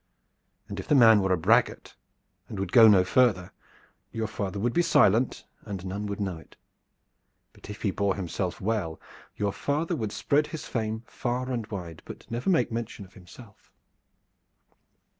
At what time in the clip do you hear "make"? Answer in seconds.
12.49-12.71